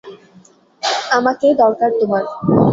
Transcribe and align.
আমাকে 1.11 1.47
দরকার 1.61 1.89
তোমার। 1.99 2.23